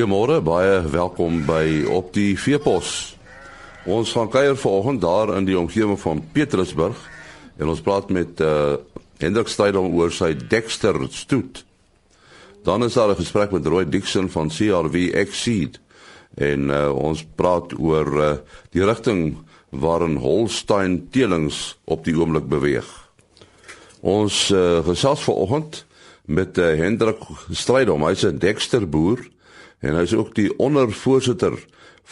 [0.00, 3.18] Goeiemôre, baie welkom by op die Veepos.
[3.84, 6.96] Ons gaan kuier vanoggend daar in die omgewing van Petrusburg
[7.60, 8.78] en ons praat met uh
[9.20, 11.60] Hendrik Strydom oor sy Dexter stoet.
[12.64, 15.76] Dan is daar 'n gesprek met Roy Dixon van CRV Exceed
[16.34, 18.30] en uh, ons praat oor uh,
[18.72, 19.36] die rigting
[19.68, 22.88] waarin Holstein teelings op die oomblik beweeg.
[24.00, 25.84] Ons uh, gesels vanoggend
[26.24, 29.20] met uh, Hendrik Strydom, hy's 'n Dexter boer
[29.80, 31.56] en hy's ook die ondervoorsitter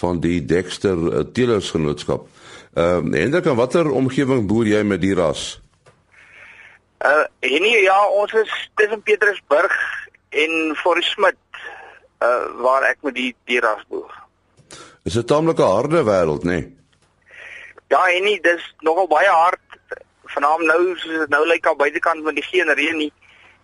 [0.00, 2.28] van die Dexter uh, Teelersgenootskap.
[2.74, 5.60] Ehm uh, Hendrik, in watter omgewing boer jy met die ras?
[7.04, 9.74] Uh en nie, ja, ons is tussen Petrusburg
[10.28, 11.60] en Forest Smith
[12.22, 14.14] uh waar ek met die die ras boer.
[15.04, 16.60] Is 'n tamelike harde wêreld, nê?
[16.60, 16.76] Nee?
[17.88, 19.60] Ja, en nie, dis nogal baie hard.
[20.24, 23.12] Vanaand nou soos dit nou lyk aan buitekant met die geen reën nie.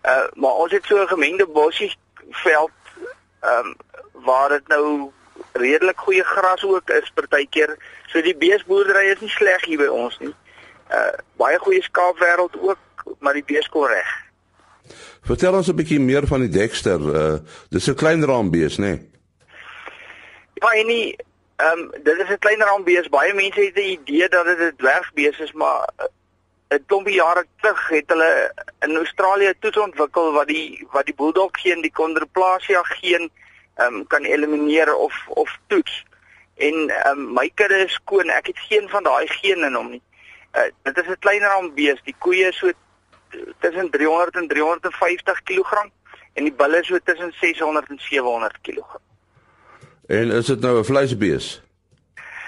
[0.03, 1.93] Uh maar ons het so 'n gemengde bosie
[2.31, 2.84] veld
[3.45, 3.77] ehm um,
[4.25, 5.13] waar dit nou
[5.53, 7.77] redelik goeie gras ook is partykeer.
[8.07, 10.35] So die beesboerdery is nie sleg hier by ons nie.
[10.91, 14.13] Uh baie goeie skaapwêreld ook, maar die bees kom reg.
[15.25, 17.01] Vertel ons 'n bietjie meer van die Dexter.
[17.01, 18.95] Uh dis 'n klein raambees, né?
[18.95, 19.11] Nee?
[20.55, 21.17] Ja, en nie
[21.57, 23.09] ehm um, dit is 'n klein raambees.
[23.09, 25.89] Baie mense het 'n idee dat dit 'n dwergbees is, maar
[26.75, 31.51] 'n klompie jare terug het hulle in Australië toets ontwikkel wat die wat die bulldog
[31.53, 33.31] geen die chondroplasia geen
[33.75, 36.05] ehm um, kan elimineer of of toets.
[36.57, 38.29] En ehm um, my kudde is skoon.
[38.31, 40.03] Ek het geen van daai geen in hom nie.
[40.55, 42.03] Uh, dit is 'n kleiner raambees.
[42.05, 42.71] Die koeie is so
[43.61, 45.91] tussen 300 en 350 kg
[46.33, 48.99] en die bulle so tussen 600 en 700 kg.
[50.07, 51.63] En is dit nou 'n vleisbees?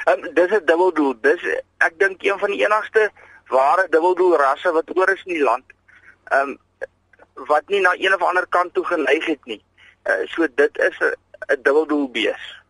[0.05, 1.15] Ehm um, dis 'n dubbeldoel.
[1.21, 1.43] Dis
[1.79, 3.11] ek dink een van die enigste
[3.49, 5.65] ware dubbeldoel rasse wat oor is in die land.
[6.25, 6.59] Ehm um,
[7.47, 9.63] wat nie na een of ander kant toe geneig het nie.
[10.05, 12.63] Uh, so dit is 'n dubbeldoel bees.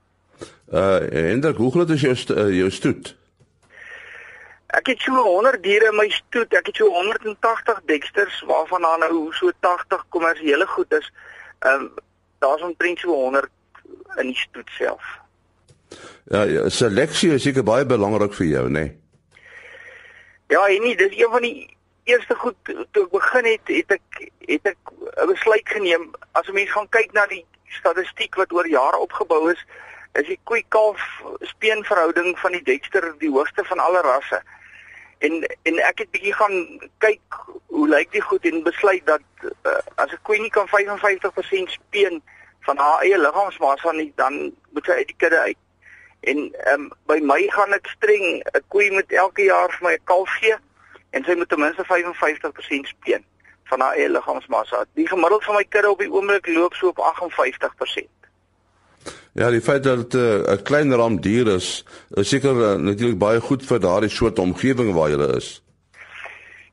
[0.73, 3.17] Uh Hendrik, hoe groot is jou st uh, jou stoet?
[4.67, 6.53] Ek het so 100 diere in my stoet.
[6.55, 11.13] Ek het so 180 dexters waarvan daar nou so 80 kommersiële goed is.
[11.59, 11.95] Ehm um,
[12.39, 13.49] daar's omtrent so 100
[14.17, 15.05] in die stoet self.
[16.25, 18.81] Ja, ja seleksie is seker baie belangrik vir jou, né?
[18.81, 19.06] Nee?
[20.47, 22.55] Ja, en nie, dis een van die eerste goed
[22.91, 24.93] toe ek begin het, het ek het ek
[25.23, 29.51] 'n besluit geneem as 'n mens gaan kyk na die statistiek wat oor jare opgebou
[29.51, 29.65] is,
[30.13, 31.03] is die koei kalf
[31.41, 34.43] speen verhouding van die Dexter die hoogste van alle rasse.
[35.19, 36.57] En en ek het bietjie gaan
[36.99, 41.71] kyk hoe lyk die goed en besluit dat uh, as 'n koei nie kan 55%
[41.71, 42.23] speen
[42.61, 45.59] van haar eie liggaamsmassa nie, dan moet sy uit die kudde uit.
[46.27, 49.95] En ehm um, by my gaan ek streng 'n koei moet elke jaar vir my
[49.95, 50.57] 'n kalf gee
[51.11, 53.25] en sy moet ten minste 55% speen
[53.71, 54.85] van haar eie liggaamsmassa.
[54.95, 58.11] Die gemiddeld van my kudde op die oomblik loop so op 58%.
[59.33, 63.19] Ja, die feit dat eh, 'n uh, klein ram dier is, is seker uh, natuurlik
[63.19, 65.63] baie goed vir daardie soort omgewing waar jy is.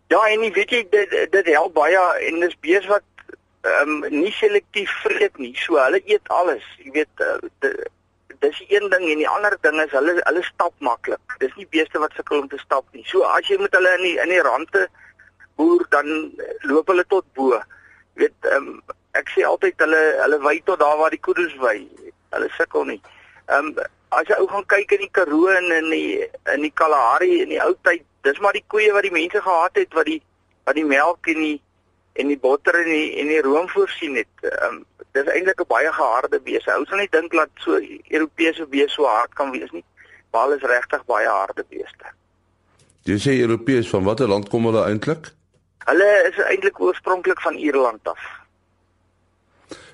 [0.07, 3.03] Ja, en jy weet jy dit dit help baie en dis bees wat
[3.61, 5.55] ehm um, nie selektief vreet nie.
[5.55, 6.63] So hulle eet alles.
[6.77, 7.69] Jy weet uh,
[8.43, 11.37] dis een ding en die ander ding is hulle hulle stap maklik.
[11.39, 13.05] Dis nie beeste wat sukkel om te stap nie.
[13.07, 14.87] So as jy met hulle in die in die rande
[15.59, 16.09] boer dan
[16.67, 17.59] loop hulle tot bo.
[18.19, 18.83] Weet ehm um,
[19.19, 21.75] ek sê altyd hulle hulle wy tot daar waar die koedes wy.
[22.35, 23.01] Hulle sukkel nie.
[23.47, 26.21] Ehm um, as jy ou gaan kyk in die Karoo en in die
[26.53, 29.79] in die Kalahari in die ou tyd, dis maar die koeie wat die mense gehad
[29.79, 30.19] het wat die
[30.67, 31.59] wat die melk en die
[32.21, 34.33] en die botter en die en die room voorsien het.
[34.43, 34.81] Ehm um,
[35.13, 36.71] dis eintlik 'n baie geharde beeste.
[36.71, 37.79] Ou sal nie dink dat so
[38.09, 39.85] Europese beeste so hard kan wees nie.
[40.31, 42.05] Maar hulle is regtig baie harde beeste.
[43.03, 45.31] Jy sê Europees van watter land kom hulle eintlik?
[45.85, 48.21] Hulle is eintlik oorspronklik van Ierland af.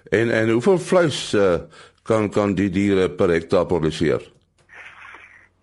[0.09, 1.55] En en hoeveel vleis uh,
[2.03, 4.21] kan kan die diere per hektaar produseer?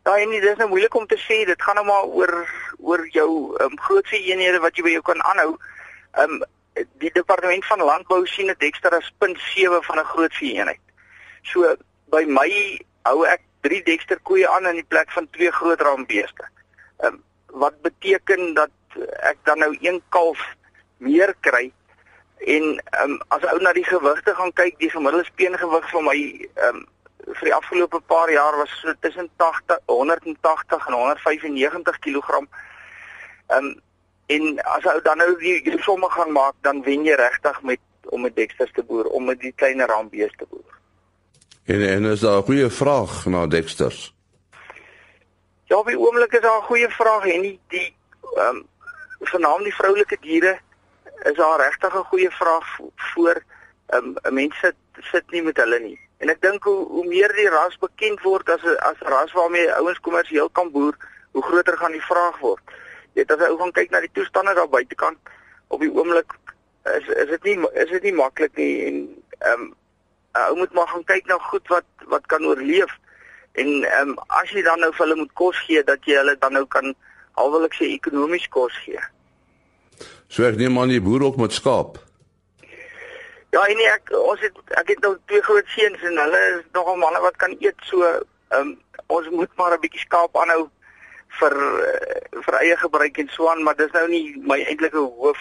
[0.04, 1.44] Ja, en dit is nou moeilik om te sê.
[1.46, 2.34] Dit gaan nou maar oor
[2.78, 3.30] oor jou
[3.62, 5.56] um, grootste eenhede wat jy by jou kan aanhou.
[6.12, 6.44] Ehm um,
[7.00, 10.80] die departement van landbou sien dit ekstra as 0.7 van 'n groot vee eenheid.
[11.42, 11.76] So
[12.10, 16.48] by my hou ek 3 Dexter koeie aan in die plek van 2 groot raambeeste.
[16.98, 18.70] Ehm um, wat beteken dat
[19.30, 20.40] ek dan nou een kalf
[20.98, 21.72] meer kry
[22.38, 26.18] en ehm um, as ou na die gewigte gaan kyk, die gemiddelde speengewig van my
[26.54, 26.86] ehm um,
[27.26, 32.40] vir die afgelope paar jaar was so tussen 80 180 en 195 kg.
[33.48, 33.74] Ehm um,
[34.26, 37.80] En as ou dan nou die, die somme gaan maak, dan wen jy regtig met
[38.10, 40.74] om met Dexter te boer, om met die kleiner raambees te boer.
[41.66, 44.14] En en is daar 'n goeie vraag na Dexters?
[45.64, 47.94] Ja, op die oomblik is daar 'n goeie vraag en die die
[48.36, 48.66] ehm um,
[49.20, 50.58] vernaam die vroulike diere
[51.22, 53.42] is daar regtig 'n goeie vraag voor
[53.86, 56.00] ehm um, mense sit, nie met hulle nie.
[56.16, 59.72] En ek dink hoe hoe meer die ras bekend word as 'n as ras waarmee
[59.72, 60.94] ouens kommersieel kan boer,
[61.30, 62.62] hoe groter gaan die vraag word.
[63.16, 65.32] Weet as jy ou gaan kyk na die toestande daar buitekant
[65.72, 66.36] op die oomblik
[66.92, 69.02] is is dit nie is dit nie maklik nie en
[69.40, 69.74] ehm um,
[70.36, 72.92] ou moet maar gaan kyk na goed wat wat kan oorleef.
[73.52, 76.36] En ehm um, as jy dan nou vir hulle moet kos gee dat jy hulle
[76.44, 76.92] dan nou kan
[77.40, 79.00] alwelik sê ekonomies kos gee.
[80.28, 81.96] So ek neem aan die boer ook met skaap.
[83.54, 86.64] Ja, en nee, ek ons het ek het nou twee groot seuns en hulle is
[86.76, 88.74] nogal manne wat kan eet so ehm um,
[89.06, 90.68] ons moet maar 'n bietjie skaap aanhou
[91.28, 95.38] vir uh, vir eie gebruik en so aan, maar dis nou nie my eintlike hoof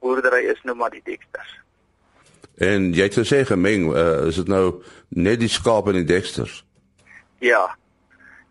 [0.00, 1.56] boerdery is nou maar die Dexters.
[2.56, 6.64] En jy het gesê gemeng, uh, is dit nou net die skaap en die Dexters?
[7.44, 7.76] Ja.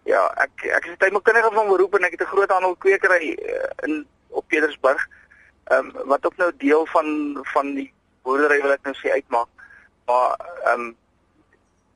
[0.06, 3.69] Ja, ek ek is tuinmaakkundige van beroep en ek het 'n groot handel kwekery uh,
[3.88, 5.07] in op Pietersburg.
[5.66, 7.92] Ehm um, wat ook nou deel van van die
[8.22, 9.50] boerdery wil ek nou sê uitmaak.
[10.06, 10.96] Maar ehm um,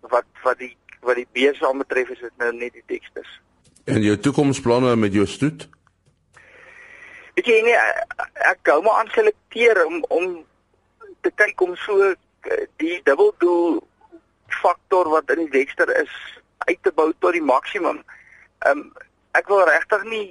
[0.02, 3.42] wat wat die wat die beeste aanbetref is dit nou net die Dexters.
[3.90, 5.68] En jou toekomsplanne met jou stoet?
[7.34, 7.76] Weet jy nie
[8.50, 10.26] ek gou maar aan selekteer om om
[11.26, 13.80] te kyk om so eh, die dubbeldoel
[14.62, 16.12] faktor wat in die Dexter is
[16.68, 18.04] uit te bou tot die maksimum.
[18.66, 18.92] Ehm um,
[19.38, 20.28] ek wil regtig nie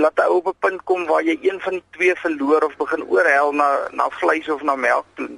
[0.00, 3.04] laat hy op 'n punt kom waar jy een van die twee verloor of begin
[3.04, 5.28] oorhel na na vleis of na melk toe.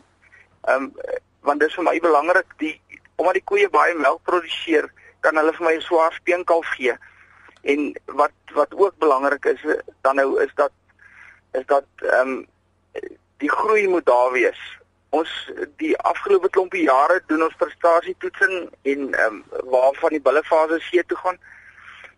[0.69, 0.93] Ehm um,
[1.41, 2.79] want dit is vir my belangrik die
[3.17, 4.87] omdat die koeie baie melk produseer,
[5.21, 6.95] kan hulle vir my 'n swaar speenkalf gee.
[7.65, 9.61] En wat wat ook belangrik is
[10.01, 10.73] dan nou is dat
[11.53, 12.47] is dat ehm um,
[13.37, 14.61] die groei moet daar wees.
[15.09, 15.31] Ons
[15.77, 21.17] die afgelope klompie jare doen ons prestasietoetsing en ehm um, waarvan die bullefase C toe
[21.17, 21.39] gaan.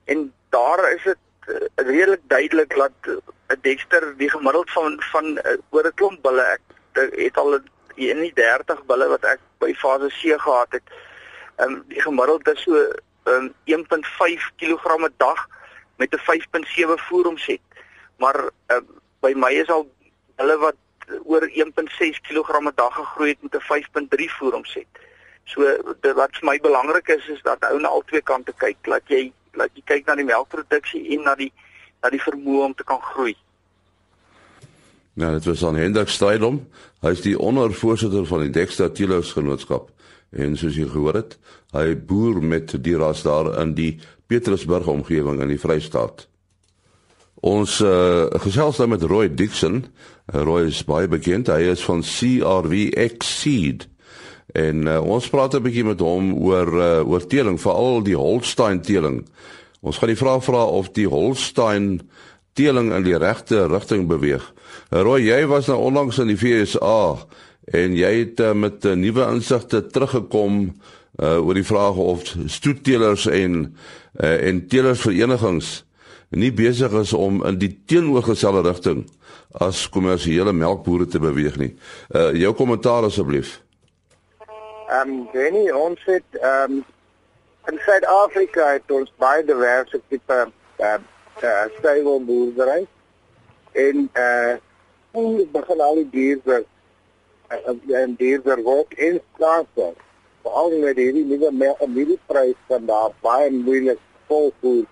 [0.04, 5.26] En daar is dit uh, redelik duidelik dat 'n uh, Dexter die gemiddeld van van
[5.26, 6.60] uh, oor 'n klomp bulle ek
[6.92, 7.60] het al
[7.94, 10.86] in die 30 bulle wat ek by fase C gehad het.
[11.56, 12.90] Ehm um, die gemiddeld is so
[13.26, 15.48] um, 1.5 kg 'n dag
[15.96, 17.60] met 'n 5.7 voeromset.
[18.16, 18.76] Maar uh,
[19.20, 19.86] by my is al
[20.36, 20.76] hulle wat
[21.24, 23.66] oor 1.6 kg 'n dag gegroei het met 'n
[24.16, 24.86] 5.3 voer omset.
[25.44, 25.62] So
[26.00, 28.76] dit wat vir my belangrik is is dat ou na al twee kante kyk.
[28.86, 31.52] Laat jy laat jy kyk na die melkproduksie en na die
[32.02, 33.36] na die vermoë om te kan groei.
[35.16, 36.68] Nou, dit was aan Hendrik Strydom.
[37.00, 39.88] Hy is die ondervoorsitter van die Dexter Teelers Genootskap.
[40.30, 41.36] En soos jy gehoor het,
[41.72, 46.26] hy boer met die ras daar in die Petrusburg omgewing in die Vrystaat.
[47.46, 49.84] Ons uh, gesels nou met Roy Dixon.
[50.32, 51.50] Uh, Roy is baie bekend.
[51.52, 53.86] Hy is van CRVX Seed.
[54.56, 58.80] En uh, ons praat 'n bietjie met hom oor uh, oor teeling, veral die Holstein
[58.80, 59.26] teeling.
[59.80, 62.00] Ons gaan die vraag vra of die Holstein
[62.56, 64.42] teeling in die regte rigting beweeg.
[64.90, 67.26] Roy, jy was nou onlangs in die FSA
[67.74, 70.60] en jy het uh, met uh, nuwe insigte teruggekom
[71.18, 73.76] uh, oor die vraag of stoetteelers en
[74.20, 75.84] uh, en teelersverenigings
[76.28, 79.04] nie besig is om in die teenoorgestelde rigting
[79.62, 81.70] as kommersiële melkbooie te beweeg nie.
[82.10, 83.60] Uh jou kommentaar asseblief.
[84.86, 86.84] Ehm um, Jenny, ons het ehm um,
[87.66, 90.36] in Suid-Afrika het ons baie diverse tipe
[90.78, 90.98] uh,
[91.42, 92.86] uh stable boerdery
[93.72, 94.54] en uh
[95.16, 96.64] ons begin al die diere
[97.48, 99.94] en diere word in skaars.
[100.42, 104.84] Veral met hierdie nuwe melkprys van daar baie moeilik volvoer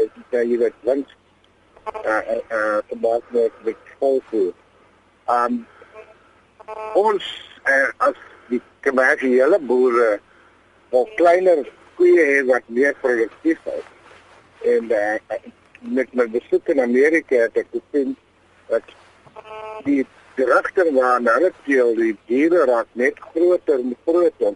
[0.00, 1.16] is dat jy dit wins
[2.06, 4.52] uh uh te maak met met volvoer.
[5.28, 5.62] Um
[6.94, 7.24] ons
[7.68, 8.18] uh, as
[8.48, 10.20] die kommersiële boere
[10.90, 11.64] of kleiner
[11.96, 13.86] koeie het wat meer produktief is.
[14.74, 15.38] En uh,
[15.80, 18.14] met my besoek in Amerika het ek gesien
[18.70, 18.92] dat
[19.86, 20.04] die
[20.36, 24.54] direkteur waar hulle teel die diere raak net groter en groter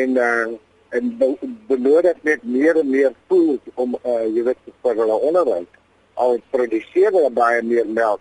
[0.00, 0.58] en uh
[0.90, 1.10] en
[1.68, 5.68] benodig net meer en meer voer om uh jy weet vir hulle onderwys
[6.24, 8.20] al produseer hulle baie meer melk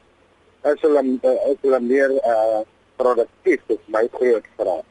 [0.61, 2.61] as hulle uh, as hulle meer uh
[3.01, 4.85] produktief is my groot vraag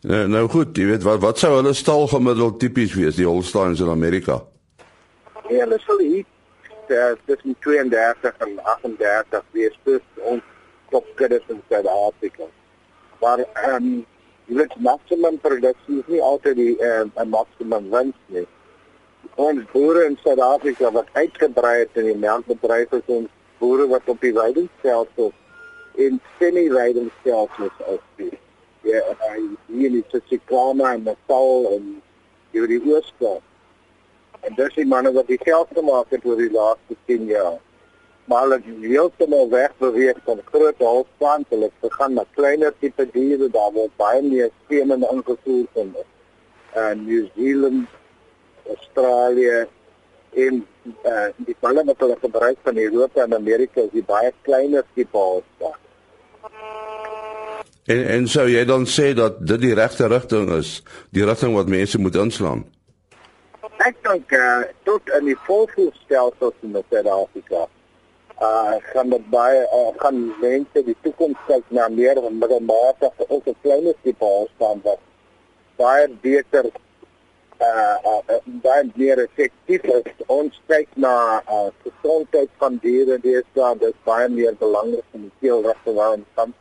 [0.00, 3.82] Nou, nou goed, jy weet wat wat sou hulle stal gemiddeld tipies wees die Holsteins
[3.84, 4.38] in Amerika?
[5.48, 6.24] Ja, hulle sal hier
[7.24, 10.42] tussen 32 en 38 wees dus ons
[10.90, 12.48] kopkuddes in Suid-Afrika.
[13.20, 14.06] Maar ehm um,
[14.44, 18.46] weet maksimum produksie is nie altyd die uh, maksimum wins nie.
[19.34, 23.28] Ons boere in Suid-Afrika wat uitgebrei het in die melkbedryf is ons
[23.60, 25.32] boere wat op die weidingstelsel
[25.94, 27.76] in semi-weidingstelsels
[28.16, 28.36] is.
[28.82, 31.88] Ja, hy hier in Tsitsikamma en Natal en
[32.50, 33.44] hier die Ooskaap.
[34.40, 37.58] En dis die manne wat die geld gemaak het oor die laaste 10 jaar.
[38.30, 43.48] maar hulle het heeltemal wegbeweeg van groot halsband, hulle het gegaan na kleiner tipe diere,
[43.50, 47.88] daar word baie meer skemen ingevoer van uh, New Zealand,
[48.66, 49.66] Australië
[50.46, 50.62] en
[51.02, 55.18] uh, die balle wat hulle gebruik van Europa en Amerika is die baie kleiner tipe
[55.18, 55.80] halsband.
[57.90, 60.76] En en sou jy dan sê dat dit die regte rigting is,
[61.10, 62.62] die rigting wat mense moet inslaan?
[63.90, 67.66] Ek dink uh, tot in die volksstelsel in Suid-Afrika
[68.48, 73.56] uh gaan dit baie uh, gaan mense die toekoms kyk na meer middelmatige of 'n
[73.64, 75.02] kleiner tipe halsband wat
[75.82, 76.70] baie beter
[77.68, 80.08] uh, uh baie meer effektief is.
[80.38, 85.36] Ons kyk na uh gesondheid van diere, dis daar dis baie meer belangrik om die
[85.40, 86.54] keelregte waarom kom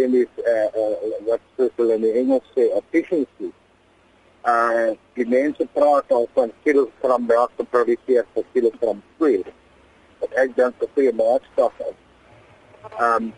[0.00, 0.94] en is uh, uh
[1.28, 3.37] wat spesiaal in Engels sê efficiency.
[4.48, 9.48] Uh die mense praat al van kilogram melk te produseer vir kilogram vlees
[10.20, 11.98] wat ek dink 'n goeie maatstaf is.
[12.98, 13.32] Ehm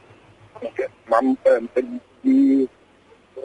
[1.12, 1.68] man um,
[2.22, 2.68] die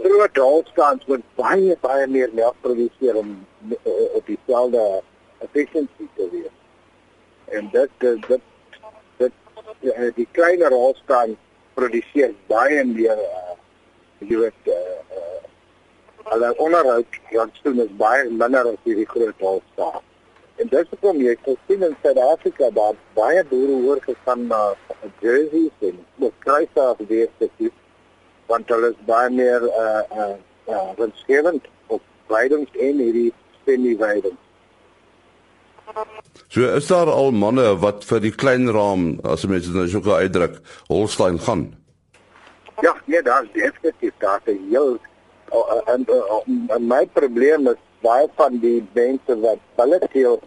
[0.03, 3.31] groot holstans word baie baie meer melk produseer om
[3.71, 4.83] uh, op dieselfde
[5.47, 6.55] efficiency te wees.
[7.57, 8.27] En dit dit
[9.17, 9.33] dit,
[9.81, 11.39] uh, die kleiner holstans
[11.73, 13.55] produseer baie meer uh,
[14.19, 14.84] weet uh, uh,
[16.31, 20.03] hulle onderhoud wat doen is baie minder as die groot holstans.
[20.55, 24.61] En dis hoekom jy sien in Suid-Afrika daar baie boere hoor gegaan na
[25.19, 27.71] Jersey en ook kruise af die eerste
[28.47, 30.33] want hulle is baie meer uh uh,
[30.69, 33.31] uh winsgewend op weidings en hierdie
[33.65, 34.41] semi weidings.
[36.47, 40.23] So is daar al manne wat vir die klein raam as mense nou so kan
[40.25, 41.65] uitdruk, Holstein gaan.
[42.83, 44.97] Ja, nee, daar is definitief daar 'n heel
[45.51, 50.39] en my probleem is baie van die mense wat hulle teel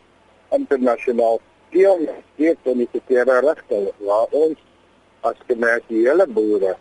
[0.56, 1.40] internasionaal
[1.70, 4.58] teel steeds in die verkeerde rigting waar ons
[5.26, 6.76] as kommersiële boere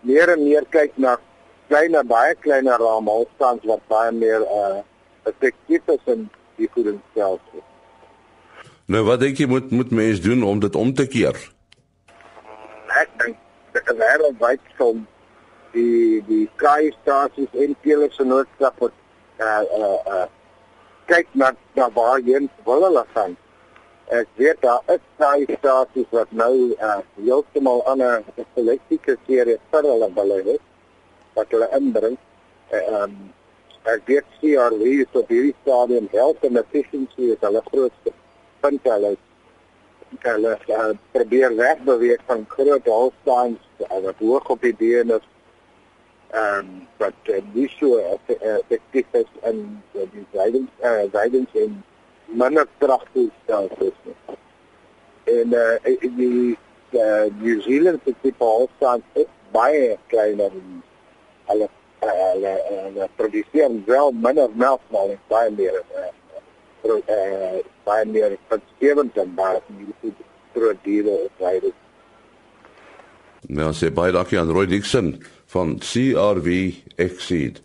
[0.00, 1.16] meer en meer kyk na
[1.68, 4.82] kleiner baie kleiner raamhalstans wat baie meer uh,
[5.28, 6.26] effektief is in
[6.60, 7.62] die voedingsstelsel.
[8.92, 11.38] Nou wat dink jy moet moet mense doen om dit om te keer?
[13.00, 13.40] Ek dink
[13.72, 15.06] dat die wêreldwyd van
[15.74, 18.94] die die kraaienstasies en teelersgenootskap wat
[19.44, 20.26] uh uh uh
[21.10, 23.36] kyk na na waar jy wil hulle gaan.
[24.20, 28.22] Ek weet daar is kraaienstasies wat nou uh heeltemal ander
[28.54, 30.58] selektiese serie vir hulle wil hê
[31.34, 32.18] wat hulle inbring.
[32.70, 33.16] Ehm um,
[33.84, 38.14] ek weet CRV is op hierdie stadium health and efficiency is hulle grootste
[38.64, 39.12] punt hulle
[40.24, 45.26] hulle uh, probeer wegbeweeg van groot holsteins uh, wat hoog op die is
[46.32, 51.82] um, wat uh, nie so effektief is in uh, die guidance uh, guidance en
[52.26, 54.16] minder kragtig stelsels nie.
[55.24, 56.56] En uh, die
[56.90, 60.82] uh, New Zealand se tipe holstein is baie kleiner en
[61.50, 61.68] hulle
[62.04, 66.10] hulle hulle produseer wel minder melk maar baie meer uh,
[66.84, 69.60] uh, baie meer verskillend dan baie
[70.54, 71.72] groot diere op ryde.
[73.54, 75.14] Nou sê baie dankie aan Roy Dixon
[75.54, 77.62] van CRV Exceed.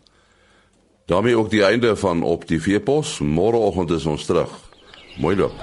[1.05, 3.19] daarmee ook die einde van op die veepos.
[3.19, 4.49] Môreoggend is ons terug.
[5.17, 5.57] Mooi loop.